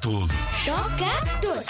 todos. 0.00 0.30
Toca 0.64 1.06
a 1.06 1.40
todos. 1.40 1.66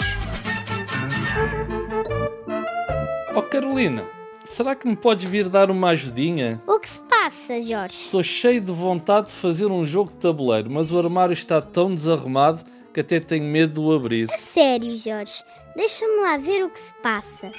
Oh 3.35 3.41
Carolina, 3.43 4.05
será 4.43 4.75
que 4.75 4.87
me 4.87 4.95
podes 4.95 5.25
vir 5.29 5.49
dar 5.49 5.71
uma 5.71 5.89
ajudinha? 5.89 6.61
O 6.67 6.79
que 6.79 6.89
se 6.89 7.01
passa, 7.03 7.59
Jorge? 7.61 7.95
Estou 7.95 8.23
cheio 8.23 8.61
de 8.61 8.71
vontade 8.71 9.27
de 9.27 9.33
fazer 9.33 9.65
um 9.67 9.85
jogo 9.85 10.11
de 10.11 10.17
tabuleiro, 10.17 10.69
mas 10.69 10.91
o 10.91 10.97
armário 10.99 11.33
está 11.33 11.61
tão 11.61 11.93
desarrumado 11.93 12.63
que 12.93 12.99
até 12.99 13.19
tenho 13.19 13.45
medo 13.45 13.73
de 13.73 13.79
o 13.79 13.91
abrir. 13.93 14.31
A 14.31 14.37
sério, 14.37 14.95
Jorge. 14.95 15.43
Deixa-me 15.75 16.21
lá 16.21 16.37
ver 16.37 16.63
o 16.63 16.69
que 16.69 16.79
se 16.79 16.93
passa. 16.95 17.51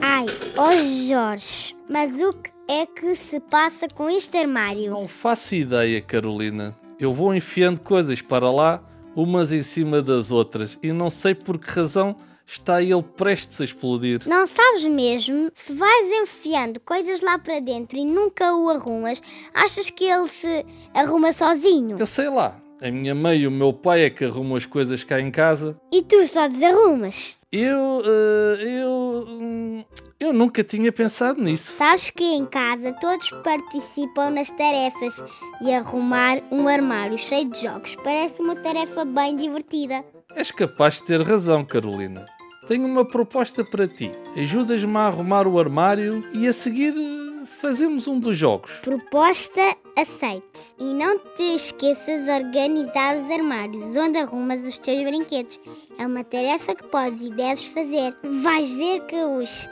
Ai, 0.00 0.26
oh 0.56 1.06
Jorge, 1.08 1.76
mas 1.88 2.20
o 2.20 2.32
que 2.32 2.50
é 2.68 2.86
que 2.86 3.14
se 3.14 3.38
passa 3.40 3.86
com 3.88 4.08
este 4.08 4.38
armário? 4.38 4.90
Não 4.90 5.06
faço 5.06 5.54
ideia, 5.54 6.00
Carolina. 6.00 6.76
Eu 6.98 7.12
vou 7.12 7.34
enfiando 7.34 7.80
coisas 7.80 8.22
para 8.22 8.50
lá, 8.50 8.82
umas 9.14 9.52
em 9.52 9.62
cima 9.62 10.00
das 10.00 10.30
outras, 10.30 10.78
e 10.82 10.92
não 10.92 11.10
sei 11.10 11.34
por 11.34 11.58
que 11.58 11.70
razão 11.70 12.16
está 12.46 12.82
ele 12.82 13.02
prestes 13.02 13.60
a 13.60 13.64
explodir. 13.64 14.20
Não 14.26 14.46
sabes 14.46 14.86
mesmo? 14.86 15.50
Se 15.54 15.72
vais 15.74 16.08
enfiando 16.22 16.80
coisas 16.80 17.20
lá 17.20 17.38
para 17.38 17.60
dentro 17.60 17.98
e 17.98 18.04
nunca 18.04 18.54
o 18.54 18.70
arrumas, 18.70 19.20
achas 19.52 19.90
que 19.90 20.04
ele 20.04 20.28
se 20.28 20.64
arruma 20.94 21.32
sozinho? 21.32 21.98
Eu 21.98 22.06
sei 22.06 22.30
lá. 22.30 22.56
A 22.80 22.90
minha 22.90 23.14
mãe 23.14 23.38
e 23.40 23.46
o 23.46 23.50
meu 23.50 23.72
pai 23.72 24.04
é 24.04 24.10
que 24.10 24.24
arrumam 24.24 24.54
as 24.56 24.66
coisas 24.66 25.02
cá 25.02 25.18
em 25.20 25.30
casa. 25.30 25.80
E 25.90 26.02
tu 26.02 26.26
só 26.26 26.46
desarrumas? 26.46 27.38
Eu. 27.50 28.02
eh, 28.04 28.82
eu. 28.82 29.84
Eu 30.26 30.32
nunca 30.32 30.64
tinha 30.64 30.90
pensado 30.90 31.40
nisso. 31.40 31.76
Sabes 31.76 32.10
que 32.10 32.24
em 32.24 32.44
casa 32.44 32.92
todos 32.94 33.30
participam 33.44 34.30
nas 34.30 34.50
tarefas 34.50 35.22
e 35.62 35.72
arrumar 35.72 36.42
um 36.50 36.66
armário 36.66 37.16
cheio 37.16 37.48
de 37.48 37.62
jogos 37.62 37.94
parece 38.02 38.42
uma 38.42 38.56
tarefa 38.56 39.04
bem 39.04 39.36
divertida. 39.36 40.04
És 40.34 40.50
capaz 40.50 40.96
de 40.96 41.04
ter 41.04 41.22
razão, 41.22 41.64
Carolina. 41.64 42.26
Tenho 42.66 42.88
uma 42.88 43.04
proposta 43.04 43.64
para 43.64 43.86
ti. 43.86 44.10
Ajudas-me 44.36 44.96
a 44.96 45.06
arrumar 45.06 45.46
o 45.46 45.60
armário 45.60 46.28
e 46.34 46.48
a 46.48 46.52
seguir 46.52 46.92
eh, 46.92 47.46
fazemos 47.60 48.08
um 48.08 48.18
dos 48.18 48.36
jogos. 48.36 48.72
Proposta 48.82 49.76
aceite. 49.96 50.42
E 50.80 50.92
não 50.92 51.20
te 51.20 51.54
esqueças 51.54 52.24
de 52.24 52.30
organizar 52.32 53.16
os 53.16 53.30
armários 53.30 53.96
onde 53.96 54.18
arrumas 54.18 54.66
os 54.66 54.76
teus 54.80 55.04
brinquedos. 55.04 55.60
É 55.96 56.04
uma 56.04 56.24
tarefa 56.24 56.74
que 56.74 56.82
podes 56.88 57.22
e 57.22 57.30
deves 57.30 57.64
fazer. 57.66 58.12
Vais 58.42 58.68
ver 58.70 59.06
que 59.06 59.14
os 59.14 59.68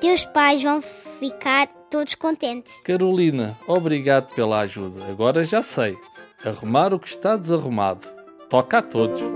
teus 0.00 0.24
pais 0.26 0.62
vão 0.62 0.80
ficar 0.80 1.68
todos 1.90 2.14
contentes. 2.14 2.80
Carolina, 2.82 3.58
obrigado 3.66 4.34
pela 4.34 4.60
ajuda. 4.60 5.04
Agora 5.06 5.44
já 5.44 5.62
sei. 5.62 5.96
Arrumar 6.44 6.92
o 6.92 6.98
que 6.98 7.08
está 7.08 7.36
desarrumado. 7.36 8.06
Toca 8.48 8.78
a 8.78 8.82
todos. 8.82 9.35